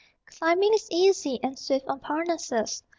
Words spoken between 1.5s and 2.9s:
swift on Parnassus!